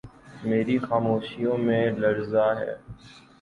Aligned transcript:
میری 0.43 0.77
خاموشیوں 0.79 1.57
میں 1.57 1.83
لرزاں 1.91 2.51
ہے 2.55 2.73